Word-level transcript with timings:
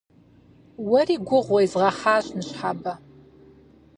Уэри 0.89 1.15
гугъу 1.27 1.53
уезгъэхьащ 1.55 2.25
ныщхьэбэ. 2.37 2.93